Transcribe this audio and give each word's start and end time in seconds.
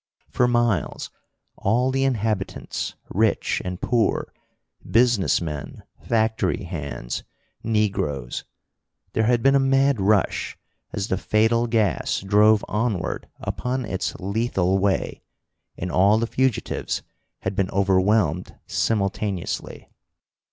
For 0.31 0.47
miles 0.47 1.11
all 1.57 1.91
the 1.91 2.05
inhabitants, 2.05 2.95
rich 3.09 3.61
and 3.63 3.79
poor, 3.79 4.33
business 4.89 5.39
men, 5.39 5.83
factory 6.01 6.63
hands, 6.63 7.23
negroes. 7.61 8.43
There 9.13 9.25
had 9.25 9.43
been 9.43 9.53
a 9.53 9.59
mad 9.59 10.01
rush 10.01 10.57
as 10.91 11.09
the 11.09 11.19
fatal 11.19 11.67
gas 11.67 12.19
drove 12.21 12.65
onward 12.67 13.29
upon 13.41 13.85
its 13.85 14.15
lethal 14.15 14.79
way, 14.79 15.21
and 15.77 15.91
all 15.91 16.17
the 16.17 16.25
fugitives 16.25 17.03
had 17.41 17.55
been 17.55 17.69
overwhelmed 17.69 18.55
simultaneously. 18.65 19.87